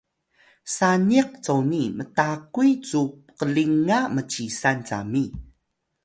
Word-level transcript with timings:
saniq 0.75 1.29
coni 1.45 1.83
mtakuy 1.97 2.71
cu 2.87 3.01
qlinga 3.39 3.99
mcisan 4.15 4.77
cami 4.87 5.25